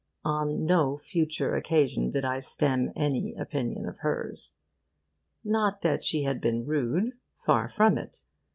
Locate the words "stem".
2.39-2.91